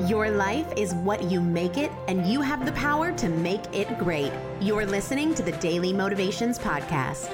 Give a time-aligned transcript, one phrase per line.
[0.00, 3.96] Your life is what you make it, and you have the power to make it
[3.96, 4.32] great.
[4.60, 7.32] You're listening to the Daily Motivations Podcast.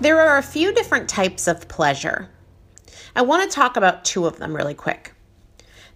[0.00, 2.30] There are a few different types of pleasure.
[3.16, 5.12] I want to talk about two of them really quick.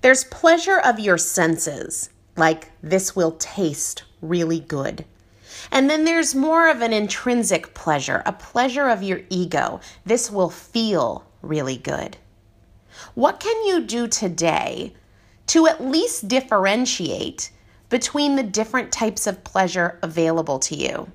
[0.01, 5.05] There's pleasure of your senses, like this will taste really good.
[5.71, 9.81] And then there's more of an intrinsic pleasure, a pleasure of your ego.
[10.05, 12.17] This will feel really good.
[13.15, 14.95] What can you do today
[15.49, 17.51] to at least differentiate
[17.89, 21.11] between the different types of pleasure available to you?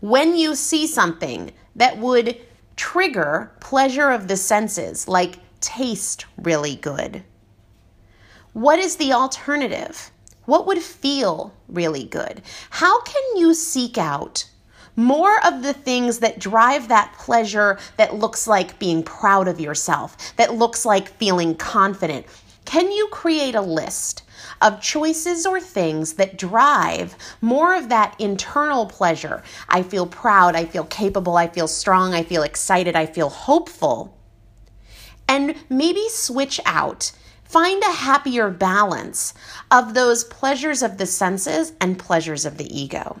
[0.00, 2.40] When you see something that would
[2.76, 7.22] trigger pleasure of the senses, like taste really good,
[8.52, 10.10] what is the alternative?
[10.44, 12.42] What would feel really good?
[12.70, 14.48] How can you seek out
[14.96, 20.36] more of the things that drive that pleasure that looks like being proud of yourself,
[20.36, 22.26] that looks like feeling confident?
[22.74, 24.24] Can you create a list
[24.60, 29.44] of choices or things that drive more of that internal pleasure?
[29.68, 34.18] I feel proud, I feel capable, I feel strong, I feel excited, I feel hopeful.
[35.28, 37.12] And maybe switch out
[37.44, 39.34] Find a happier balance
[39.70, 43.20] of those pleasures of the senses and pleasures of the ego.